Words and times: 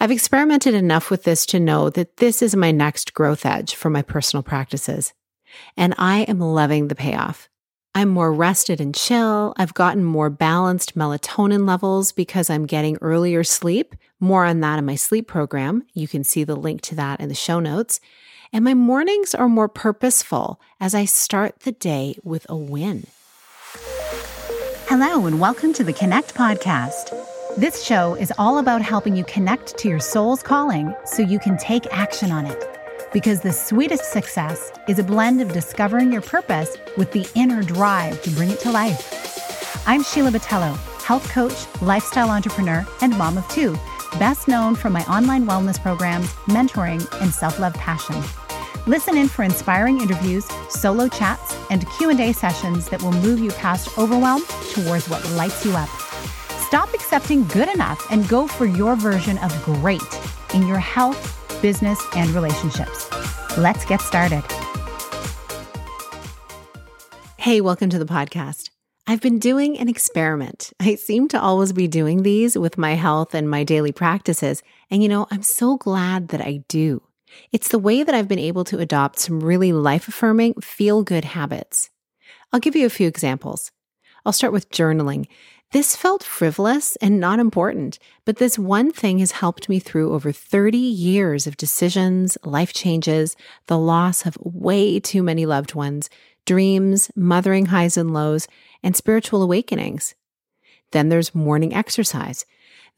I've 0.00 0.10
experimented 0.10 0.74
enough 0.74 1.10
with 1.10 1.24
this 1.24 1.46
to 1.46 1.60
know 1.60 1.90
that 1.90 2.18
this 2.18 2.42
is 2.42 2.56
my 2.56 2.70
next 2.70 3.14
growth 3.14 3.46
edge 3.46 3.74
for 3.74 3.90
my 3.90 4.02
personal 4.02 4.42
practices. 4.42 5.12
And 5.76 5.94
I 5.98 6.22
am 6.22 6.40
loving 6.40 6.88
the 6.88 6.94
payoff. 6.94 7.48
I'm 7.94 8.08
more 8.08 8.32
rested 8.32 8.80
and 8.80 8.94
chill. 8.94 9.52
I've 9.58 9.74
gotten 9.74 10.02
more 10.02 10.30
balanced 10.30 10.96
melatonin 10.96 11.68
levels 11.68 12.10
because 12.10 12.48
I'm 12.48 12.64
getting 12.64 12.96
earlier 13.02 13.44
sleep. 13.44 13.94
More 14.18 14.46
on 14.46 14.60
that 14.60 14.78
in 14.78 14.86
my 14.86 14.94
sleep 14.94 15.28
program. 15.28 15.84
You 15.92 16.08
can 16.08 16.24
see 16.24 16.44
the 16.44 16.56
link 16.56 16.80
to 16.82 16.94
that 16.94 17.20
in 17.20 17.28
the 17.28 17.34
show 17.34 17.60
notes. 17.60 18.00
And 18.50 18.64
my 18.64 18.72
mornings 18.72 19.34
are 19.34 19.48
more 19.48 19.68
purposeful 19.68 20.60
as 20.80 20.94
I 20.94 21.04
start 21.04 21.60
the 21.60 21.72
day 21.72 22.16
with 22.22 22.46
a 22.48 22.56
win. 22.56 23.06
Hello, 24.88 25.26
and 25.26 25.40
welcome 25.40 25.72
to 25.74 25.84
the 25.84 25.92
Connect 25.92 26.34
Podcast. 26.34 27.01
This 27.58 27.84
show 27.84 28.14
is 28.14 28.32
all 28.38 28.60
about 28.60 28.80
helping 28.80 29.14
you 29.14 29.24
connect 29.24 29.76
to 29.76 29.88
your 29.88 30.00
soul's 30.00 30.42
calling 30.42 30.94
so 31.04 31.20
you 31.20 31.38
can 31.38 31.58
take 31.58 31.86
action 31.92 32.32
on 32.32 32.46
it. 32.46 32.64
Because 33.12 33.42
the 33.42 33.52
sweetest 33.52 34.10
success 34.10 34.72
is 34.88 34.98
a 34.98 35.04
blend 35.04 35.42
of 35.42 35.52
discovering 35.52 36.10
your 36.10 36.22
purpose 36.22 36.78
with 36.96 37.12
the 37.12 37.28
inner 37.34 37.62
drive 37.62 38.22
to 38.22 38.30
bring 38.30 38.50
it 38.50 38.60
to 38.60 38.70
life. 38.70 39.82
I'm 39.86 40.02
Sheila 40.02 40.30
Botelho, 40.30 40.74
health 41.02 41.28
coach, 41.28 41.66
lifestyle 41.82 42.30
entrepreneur, 42.30 42.86
and 43.02 43.16
mom 43.18 43.36
of 43.36 43.46
two, 43.48 43.78
best 44.18 44.48
known 44.48 44.74
for 44.74 44.88
my 44.88 45.02
online 45.02 45.44
wellness 45.44 45.78
programs, 45.78 46.28
mentoring, 46.46 47.06
and 47.20 47.34
self-love 47.34 47.74
passion. 47.74 48.22
Listen 48.86 49.18
in 49.18 49.28
for 49.28 49.42
inspiring 49.42 50.00
interviews, 50.00 50.46
solo 50.70 51.06
chats, 51.06 51.54
and 51.68 51.86
Q&A 51.98 52.32
sessions 52.32 52.88
that 52.88 53.02
will 53.02 53.12
move 53.12 53.40
you 53.40 53.50
past 53.50 53.98
overwhelm 53.98 54.42
towards 54.72 55.06
what 55.10 55.28
lights 55.32 55.66
you 55.66 55.72
up. 55.72 55.90
Stop 56.72 56.94
accepting 56.94 57.44
good 57.48 57.68
enough 57.68 58.10
and 58.10 58.26
go 58.30 58.46
for 58.46 58.64
your 58.64 58.96
version 58.96 59.36
of 59.40 59.52
great 59.62 60.00
in 60.54 60.66
your 60.66 60.78
health, 60.78 61.60
business, 61.60 62.02
and 62.16 62.30
relationships. 62.30 63.10
Let's 63.58 63.84
get 63.84 64.00
started. 64.00 64.42
Hey, 67.36 67.60
welcome 67.60 67.90
to 67.90 67.98
the 67.98 68.06
podcast. 68.06 68.70
I've 69.06 69.20
been 69.20 69.38
doing 69.38 69.78
an 69.78 69.90
experiment. 69.90 70.72
I 70.80 70.94
seem 70.94 71.28
to 71.28 71.38
always 71.38 71.74
be 71.74 71.88
doing 71.88 72.22
these 72.22 72.56
with 72.56 72.78
my 72.78 72.94
health 72.94 73.34
and 73.34 73.50
my 73.50 73.64
daily 73.64 73.92
practices. 73.92 74.62
And 74.90 75.02
you 75.02 75.10
know, 75.10 75.26
I'm 75.30 75.42
so 75.42 75.76
glad 75.76 76.28
that 76.28 76.40
I 76.40 76.64
do. 76.68 77.02
It's 77.52 77.68
the 77.68 77.78
way 77.78 78.02
that 78.02 78.14
I've 78.14 78.28
been 78.28 78.38
able 78.38 78.64
to 78.64 78.78
adopt 78.78 79.18
some 79.18 79.40
really 79.40 79.74
life 79.74 80.08
affirming, 80.08 80.54
feel 80.62 81.02
good 81.02 81.26
habits. 81.26 81.90
I'll 82.50 82.60
give 82.60 82.76
you 82.76 82.86
a 82.86 82.88
few 82.88 83.08
examples. 83.08 83.70
I'll 84.24 84.32
start 84.32 84.54
with 84.54 84.70
journaling. 84.70 85.26
This 85.72 85.96
felt 85.96 86.22
frivolous 86.22 86.96
and 86.96 87.18
not 87.18 87.38
important, 87.38 87.98
but 88.26 88.36
this 88.36 88.58
one 88.58 88.92
thing 88.92 89.20
has 89.20 89.32
helped 89.32 89.70
me 89.70 89.78
through 89.78 90.12
over 90.12 90.30
30 90.30 90.76
years 90.76 91.46
of 91.46 91.56
decisions, 91.56 92.36
life 92.44 92.74
changes, 92.74 93.36
the 93.68 93.78
loss 93.78 94.26
of 94.26 94.36
way 94.38 95.00
too 95.00 95.22
many 95.22 95.46
loved 95.46 95.74
ones, 95.74 96.10
dreams, 96.44 97.10
mothering 97.16 97.66
highs 97.66 97.96
and 97.96 98.12
lows, 98.12 98.46
and 98.82 98.94
spiritual 98.94 99.42
awakenings. 99.42 100.14
Then 100.90 101.08
there's 101.08 101.34
morning 101.34 101.72
exercise. 101.72 102.44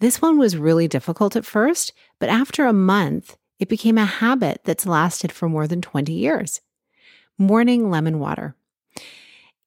This 0.00 0.20
one 0.20 0.36
was 0.36 0.56
really 0.56 0.88
difficult 0.88 1.36
at 1.36 1.46
first, 1.46 1.92
but 2.18 2.28
after 2.28 2.66
a 2.66 2.72
month, 2.72 3.36
it 3.60 3.68
became 3.68 3.98
a 3.98 4.04
habit 4.04 4.62
that's 4.64 4.84
lasted 4.84 5.30
for 5.30 5.48
more 5.48 5.68
than 5.68 5.80
20 5.80 6.12
years. 6.12 6.60
Morning 7.38 7.88
lemon 7.88 8.18
water. 8.18 8.56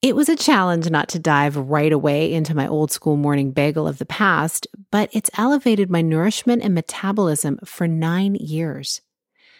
It 0.02 0.16
was 0.16 0.30
a 0.30 0.36
challenge 0.36 0.90
not 0.92 1.10
to 1.10 1.20
dive 1.20 1.58
right 1.58 1.92
away 1.92 2.32
into 2.32 2.56
my 2.56 2.68
old 2.68 2.92
school 2.92 3.18
morning 3.18 3.52
bagel 3.52 3.88
of 3.88 3.98
the 3.98 4.06
past, 4.06 4.68
but 4.92 5.10
it's 5.12 5.32
elevated 5.38 5.90
my 5.90 6.02
nourishment 6.04 6.62
and 6.62 6.76
metabolism 6.76 7.58
for 7.66 7.88
nine 7.88 8.36
years. 8.36 9.02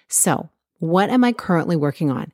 So, 0.08 0.50
what 0.78 1.10
am 1.10 1.24
I 1.24 1.34
currently 1.34 1.76
working 1.76 2.12
on? 2.12 2.32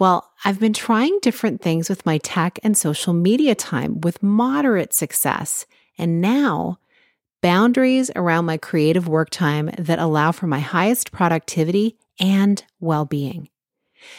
Well, 0.00 0.32
I've 0.44 0.58
been 0.58 0.72
trying 0.72 1.16
different 1.22 1.62
things 1.62 1.88
with 1.88 2.04
my 2.04 2.18
tech 2.18 2.58
and 2.64 2.76
social 2.76 3.12
media 3.12 3.54
time 3.54 4.00
with 4.00 4.20
moderate 4.20 4.92
success. 4.92 5.64
And 5.96 6.20
now, 6.20 6.80
boundaries 7.40 8.10
around 8.16 8.46
my 8.46 8.56
creative 8.56 9.06
work 9.06 9.30
time 9.30 9.70
that 9.78 10.00
allow 10.00 10.32
for 10.32 10.48
my 10.48 10.58
highest 10.58 11.12
productivity 11.12 11.96
and 12.18 12.64
well 12.80 13.04
being. 13.04 13.48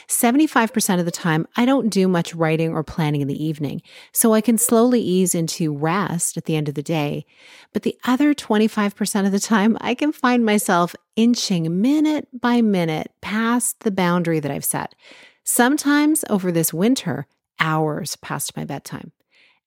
75% 0.08 1.00
of 1.00 1.06
the 1.06 1.12
time, 1.12 1.48
I 1.56 1.66
don't 1.66 1.90
do 1.90 2.08
much 2.08 2.34
writing 2.34 2.72
or 2.72 2.84
planning 2.84 3.22
in 3.22 3.28
the 3.28 3.44
evening, 3.44 3.82
so 4.12 4.34
I 4.34 4.42
can 4.42 4.58
slowly 4.58 5.02
ease 5.02 5.36
into 5.36 5.76
rest 5.76 6.38
at 6.38 6.46
the 6.46 6.56
end 6.56 6.68
of 6.70 6.76
the 6.76 6.84
day. 6.84 7.26
But 7.74 7.84
the 7.84 7.98
other 8.06 8.34
25% 8.34 9.26
of 9.26 9.32
the 9.32 9.40
time, 9.40 9.78
I 9.82 9.96
can 9.96 10.12
find 10.12 10.46
myself 10.46 10.96
inching 11.16 11.82
minute 11.82 12.28
by 12.34 12.62
minute 12.62 13.12
past 13.22 13.82
the 13.82 13.92
boundary 13.92 14.40
that 14.40 14.52
I've 14.52 14.66
set. 14.66 14.96
Sometimes 15.44 16.26
over 16.30 16.52
this 16.52 16.74
winter, 16.74 17.28
hours 17.60 18.16
past 18.18 18.56
my 18.58 18.66
bedtime. 18.66 19.12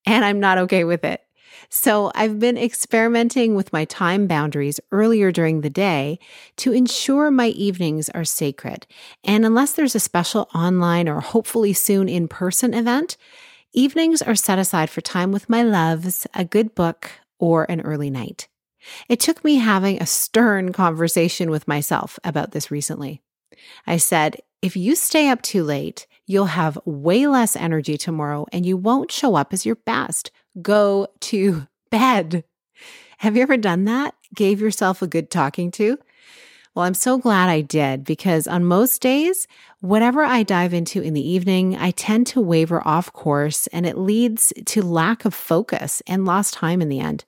And 0.04 0.24
I'm 0.24 0.40
not 0.40 0.58
okay 0.58 0.84
with 0.84 1.04
it. 1.04 1.22
So 1.68 2.10
I've 2.14 2.38
been 2.38 2.58
experimenting 2.58 3.54
with 3.54 3.72
my 3.72 3.84
time 3.84 4.26
boundaries 4.26 4.80
earlier 4.92 5.30
during 5.32 5.60
the 5.60 5.70
day 5.70 6.18
to 6.56 6.72
ensure 6.72 7.30
my 7.30 7.48
evenings 7.48 8.08
are 8.10 8.24
sacred. 8.24 8.86
And 9.24 9.44
unless 9.44 9.72
there's 9.72 9.94
a 9.94 10.00
special 10.00 10.48
online 10.54 11.08
or 11.08 11.20
hopefully 11.20 11.72
soon 11.72 12.08
in 12.08 12.28
person 12.28 12.74
event, 12.74 13.16
evenings 13.72 14.22
are 14.22 14.34
set 14.34 14.58
aside 14.58 14.90
for 14.90 15.00
time 15.00 15.32
with 15.32 15.48
my 15.48 15.62
loves, 15.62 16.26
a 16.34 16.44
good 16.44 16.74
book, 16.74 17.10
or 17.38 17.70
an 17.70 17.80
early 17.82 18.10
night. 18.10 18.48
It 19.08 19.20
took 19.20 19.44
me 19.44 19.56
having 19.56 20.00
a 20.00 20.06
stern 20.06 20.72
conversation 20.72 21.50
with 21.50 21.68
myself 21.68 22.18
about 22.24 22.52
this 22.52 22.70
recently. 22.70 23.22
I 23.86 23.96
said, 23.96 24.36
if 24.60 24.76
you 24.76 24.94
stay 24.94 25.28
up 25.28 25.42
too 25.42 25.62
late, 25.62 26.06
you'll 26.26 26.46
have 26.46 26.78
way 26.84 27.26
less 27.26 27.54
energy 27.54 27.96
tomorrow 27.96 28.46
and 28.52 28.66
you 28.66 28.76
won't 28.76 29.12
show 29.12 29.34
up 29.34 29.52
as 29.52 29.64
your 29.64 29.76
best 29.76 30.30
go 30.62 31.08
to 31.20 31.66
bed. 31.90 32.44
Have 33.18 33.36
you 33.36 33.42
ever 33.42 33.56
done 33.56 33.84
that? 33.86 34.14
Gave 34.34 34.60
yourself 34.60 35.02
a 35.02 35.06
good 35.06 35.30
talking 35.30 35.70
to? 35.72 35.98
Well, 36.74 36.84
I'm 36.84 36.94
so 36.94 37.18
glad 37.18 37.48
I 37.48 37.60
did 37.60 38.04
because 38.04 38.46
on 38.46 38.64
most 38.64 39.02
days, 39.02 39.48
whatever 39.80 40.22
I 40.22 40.44
dive 40.44 40.72
into 40.72 41.02
in 41.02 41.12
the 41.12 41.28
evening, 41.28 41.76
I 41.76 41.90
tend 41.90 42.28
to 42.28 42.40
waver 42.40 42.86
off 42.86 43.12
course 43.12 43.66
and 43.68 43.84
it 43.84 43.98
leads 43.98 44.52
to 44.66 44.82
lack 44.82 45.24
of 45.24 45.34
focus 45.34 46.02
and 46.06 46.24
lost 46.24 46.54
time 46.54 46.80
in 46.80 46.88
the 46.88 47.00
end. 47.00 47.24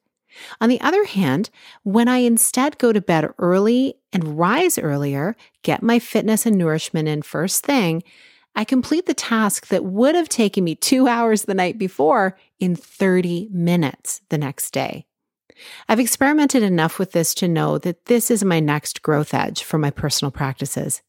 On 0.60 0.68
the 0.68 0.80
other 0.80 1.04
hand, 1.04 1.50
when 1.82 2.06
I 2.06 2.18
instead 2.18 2.78
go 2.78 2.92
to 2.92 3.00
bed 3.00 3.28
early 3.38 3.94
and 4.12 4.38
rise 4.38 4.78
earlier, 4.78 5.34
get 5.62 5.82
my 5.82 5.98
fitness 5.98 6.46
and 6.46 6.56
nourishment 6.56 7.08
in 7.08 7.22
first 7.22 7.64
thing, 7.64 8.04
I 8.54 8.64
complete 8.64 9.06
the 9.06 9.14
task 9.14 9.68
that 9.68 9.84
would 9.84 10.14
have 10.14 10.28
taken 10.28 10.64
me 10.64 10.74
two 10.74 11.08
hours 11.08 11.42
the 11.42 11.54
night 11.54 11.78
before 11.78 12.36
in 12.58 12.76
30 12.76 13.48
minutes 13.52 14.20
the 14.28 14.38
next 14.38 14.72
day. 14.72 15.06
I've 15.88 16.00
experimented 16.00 16.62
enough 16.62 16.98
with 16.98 17.12
this 17.12 17.34
to 17.34 17.48
know 17.48 17.78
that 17.78 18.06
this 18.06 18.30
is 18.30 18.44
my 18.44 18.60
next 18.60 19.02
growth 19.02 19.34
edge 19.34 19.62
for 19.62 19.78
my 19.78 19.90
personal 19.90 20.30
practices. 20.30 21.02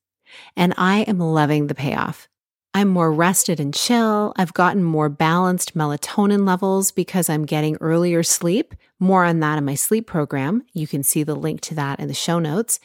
And 0.55 0.73
I 0.77 1.01
am 1.01 1.19
loving 1.19 1.67
the 1.67 1.75
payoff. 1.75 2.27
I'm 2.73 2.87
more 2.87 3.11
rested 3.11 3.59
and 3.59 3.73
chill. 3.73 4.33
I've 4.37 4.53
gotten 4.53 4.83
more 4.83 5.09
balanced 5.09 5.75
melatonin 5.75 6.47
levels 6.47 6.91
because 6.91 7.29
I'm 7.29 7.45
getting 7.45 7.75
earlier 7.81 8.23
sleep. 8.23 8.73
More 8.97 9.25
on 9.25 9.41
that 9.41 9.57
in 9.57 9.65
my 9.65 9.75
sleep 9.75 10.07
program. 10.07 10.63
You 10.73 10.87
can 10.87 11.03
see 11.03 11.23
the 11.23 11.35
link 11.35 11.59
to 11.61 11.75
that 11.75 11.99
in 11.99 12.07
the 12.07 12.13
show 12.13 12.39
notes. 12.39 12.79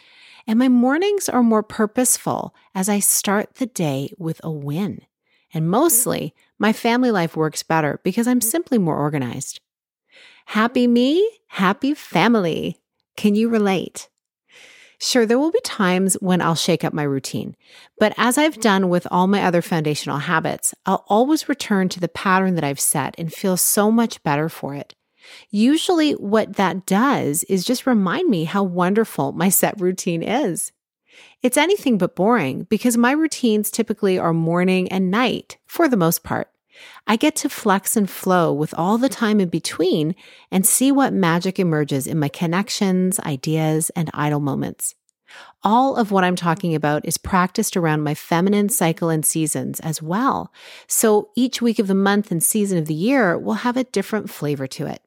And 0.47 0.59
my 0.59 0.69
mornings 0.69 1.29
are 1.29 1.43
more 1.43 1.63
purposeful 1.63 2.55
as 2.75 2.89
I 2.89 3.01
start 3.01 3.57
the 3.57 3.67
day 3.67 4.13
with 4.19 4.41
a 4.45 4.51
win. 4.51 5.01
And 5.53 5.69
mostly, 5.69 6.35
my 6.59 6.73
family 6.73 7.11
life 7.11 7.37
works 7.37 7.63
better 7.63 8.01
because 8.05 8.29
I'm 8.29 8.41
simply 8.41 8.79
more 8.79 8.97
organized. 8.97 9.61
Happy 10.47 10.87
me, 10.87 11.29
happy 11.49 11.95
family. 11.95 12.79
Can 13.17 13.35
you 13.35 13.49
relate? 13.49 14.09
Sure, 14.99 15.27
there 15.27 15.39
will 15.39 15.51
be 15.51 15.61
times 15.63 16.15
when 16.21 16.41
I'll 16.41 16.55
shake 16.55 16.85
up 16.85 16.95
my 16.95 17.03
routine, 17.03 17.55
but 17.99 18.15
as 18.17 18.39
I've 18.39 18.61
done 18.61 18.89
with 18.89 19.07
all 19.11 19.27
my 19.27 19.43
other 19.43 19.61
foundational 19.61 20.19
habits, 20.19 20.75
I'll 20.87 21.05
always 21.09 21.51
return 21.51 21.91
to 21.91 22.01
the 22.01 22.09
pattern 22.09 22.55
that 22.55 22.65
I've 22.65 22.81
set 22.81 23.15
and 23.19 23.33
feel 23.33 23.59
so 23.59 23.91
much 23.91 24.23
better 24.23 24.49
for 24.49 24.75
it. 24.75 24.95
Usually, 25.51 26.13
what 26.13 26.57
that 26.57 26.87
does 26.87 27.45
is 27.45 27.65
just 27.65 27.87
remind 27.87 28.29
me 28.29 28.45
how 28.45 28.63
wonderful 28.63 29.33
my 29.33 29.49
set 29.49 29.81
routine 29.81 30.23
is. 30.23 30.73
It's 31.43 31.57
anything 31.57 31.99
but 31.99 32.17
boring 32.17 32.65
because 32.65 32.97
my 32.97 33.13
routines 33.13 33.71
typically 33.71 34.19
are 34.19 34.33
morning 34.33 34.89
and 34.89 35.11
night 35.11 35.59
for 35.67 35.89
the 35.89 35.97
most 35.97 36.23
part. 36.23 36.49
I 37.07 37.17
get 37.17 37.37
to 37.37 37.49
flex 37.49 37.97
and 37.97 38.09
flow 38.09 38.53
with 38.53 38.75
all 38.77 38.99
the 38.99 39.09
time 39.09 39.41
in 39.41 39.49
between 39.49 40.15
and 40.51 40.67
see 40.67 40.93
what 40.93 41.13
magic 41.13 41.59
emerges 41.59 42.07
in 42.07 42.19
my 42.19 42.29
connections, 42.29 43.19
ideas, 43.21 43.91
and 43.91 44.11
idle 44.13 44.41
moments. 44.41 44.95
All 45.63 45.97
of 45.97 46.13
what 46.13 46.25
I'm 46.25 46.37
talking 46.37 46.75
about 46.75 47.05
is 47.07 47.19
practiced 47.19 47.77
around 47.77 48.03
my 48.03 48.15
feminine 48.15 48.69
cycle 48.69 49.09
and 49.09 49.25
seasons 49.25 49.81
as 49.81 50.01
well. 50.01 50.53
So 50.87 51.31
each 51.35 51.61
week 51.61 51.79
of 51.79 51.89
the 51.89 51.95
month 51.95 52.31
and 52.31 52.43
season 52.43 52.79
of 52.79 52.87
the 52.87 52.95
year 52.95 53.39
will 53.39 53.55
have 53.55 53.77
a 53.77 53.85
different 53.85 54.31
flavor 54.31 54.67
to 54.69 54.87
it. 54.87 55.03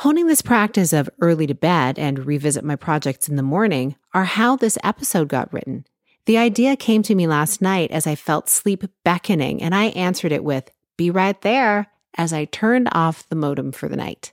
Honing 0.00 0.28
this 0.28 0.40
practice 0.40 0.94
of 0.94 1.10
early 1.20 1.46
to 1.46 1.54
bed 1.54 1.98
and 1.98 2.24
revisit 2.24 2.64
my 2.64 2.74
projects 2.74 3.28
in 3.28 3.36
the 3.36 3.42
morning 3.42 3.96
are 4.14 4.24
how 4.24 4.56
this 4.56 4.78
episode 4.82 5.28
got 5.28 5.52
written. 5.52 5.84
The 6.24 6.38
idea 6.38 6.74
came 6.74 7.02
to 7.02 7.14
me 7.14 7.26
last 7.26 7.60
night 7.60 7.90
as 7.90 8.06
I 8.06 8.14
felt 8.14 8.48
sleep 8.48 8.82
beckoning, 9.04 9.62
and 9.62 9.74
I 9.74 9.88
answered 9.88 10.32
it 10.32 10.42
with, 10.42 10.70
Be 10.96 11.10
right 11.10 11.38
there, 11.42 11.88
as 12.16 12.32
I 12.32 12.46
turned 12.46 12.88
off 12.92 13.28
the 13.28 13.36
modem 13.36 13.72
for 13.72 13.90
the 13.90 13.96
night. 13.96 14.32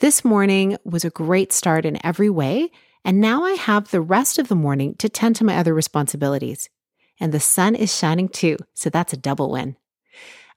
This 0.00 0.22
morning 0.22 0.76
was 0.84 1.06
a 1.06 1.08
great 1.08 1.50
start 1.50 1.86
in 1.86 2.04
every 2.04 2.28
way, 2.28 2.70
and 3.02 3.22
now 3.22 3.42
I 3.42 3.52
have 3.52 3.90
the 3.90 4.02
rest 4.02 4.38
of 4.38 4.48
the 4.48 4.54
morning 4.54 4.96
to 4.96 5.08
tend 5.08 5.34
to 5.36 5.44
my 5.44 5.56
other 5.56 5.72
responsibilities. 5.72 6.68
And 7.18 7.32
the 7.32 7.40
sun 7.40 7.74
is 7.74 7.96
shining 7.96 8.28
too, 8.28 8.58
so 8.74 8.90
that's 8.90 9.14
a 9.14 9.16
double 9.16 9.50
win. 9.50 9.76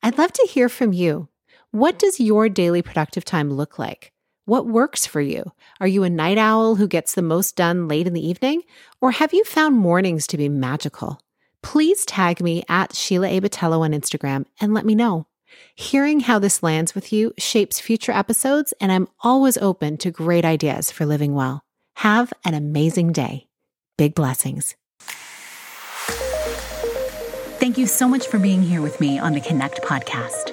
I'd 0.01 0.18
love 0.18 0.34
to 0.34 0.50
hear 0.51 0.68
from 0.68 0.92
you. 0.92 1.30
What 1.72 1.98
does 1.98 2.19
your 2.19 2.50
daily 2.50 2.81
productive 2.81 3.24
time 3.24 3.50
look 3.50 3.80
like? 3.80 4.12
What 4.45 4.68
works 4.68 5.06
for 5.06 5.22
you? 5.22 5.54
Are 5.80 5.88
you 5.88 6.04
a 6.04 6.10
night 6.10 6.38
owl 6.38 6.75
who 6.75 6.86
gets 6.86 7.16
the 7.16 7.22
most 7.22 7.56
done 7.56 7.88
late 7.88 8.07
in 8.07 8.13
the 8.13 8.28
evening? 8.28 8.63
Or 9.00 9.12
have 9.12 9.34
you 9.34 9.45
found 9.45 9.78
mornings 9.78 10.28
to 10.28 10.38
be 10.38 10.50
magical? 10.50 11.22
Please 11.62 12.06
tag 12.06 12.42
me 12.42 12.63
at 12.68 12.94
Sheila 12.94 13.30
A. 13.30 13.40
Botelho 13.40 13.80
on 13.80 13.92
Instagram 13.92 14.45
and 14.60 14.74
let 14.74 14.86
me 14.86 14.95
know. 14.95 15.28
Hearing 15.75 16.19
how 16.19 16.40
this 16.40 16.62
lands 16.62 16.94
with 16.94 17.13
you 17.13 17.34
shapes 17.38 17.80
future 17.80 18.12
episodes, 18.12 18.74
and 18.81 18.92
I'm 18.92 19.07
always 19.22 19.57
open 19.57 19.98
to 20.00 20.12
great 20.12 20.44
ideas 20.44 20.92
for 20.92 21.06
living 21.06 21.36
well. 21.36 21.63
Have 21.96 22.34
an 22.44 22.54
amazing 22.54 23.13
day. 23.13 23.48
Big 23.98 24.13
blessings. 24.13 24.75
Thank 27.60 27.78
you 27.78 27.88
so 27.88 28.10
much 28.10 28.28
for 28.28 28.39
being 28.39 28.62
here 28.62 28.81
with 28.81 29.00
me 29.00 29.19
on 29.19 29.34
the 29.34 29.42
Connect 29.42 29.81
podcast. 29.84 30.52